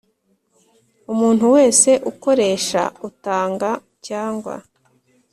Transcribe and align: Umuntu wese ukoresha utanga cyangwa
Umuntu 1.13 1.45
wese 1.55 1.89
ukoresha 2.11 2.81
utanga 3.09 3.69
cyangwa 4.07 4.53